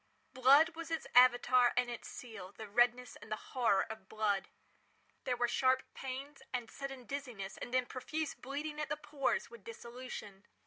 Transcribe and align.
Blood 0.33 0.69
was 0.69 0.89
its 0.89 1.05
Avatar 1.13 1.73
and 1.77 1.87
its 1.87 2.07
seal—the 2.07 2.67
redness 2.67 3.17
and 3.17 3.31
the 3.31 3.35
horror 3.35 3.83
of 3.83 4.09
blood. 4.09 4.49
There 5.25 5.37
were 5.37 5.47
sharp 5.47 5.83
pains, 5.93 6.41
and 6.51 6.71
sudden 6.71 7.05
dizziness, 7.05 7.55
and 7.57 7.71
then 7.71 7.85
profuse 7.85 8.33
bleeding 8.33 8.81
at 8.81 8.89
the 8.89 8.97
pores, 8.97 9.51
with 9.51 9.63
dissolution. 9.63 10.47